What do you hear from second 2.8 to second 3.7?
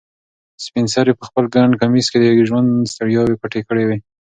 ستړیاوې پټې